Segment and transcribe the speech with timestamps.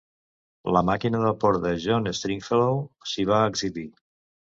[0.75, 2.81] La màquina de vapor de John Stringfellow
[3.13, 3.85] s'hi va exhibir.